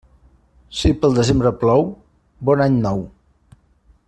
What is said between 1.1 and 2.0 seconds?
desembre plou,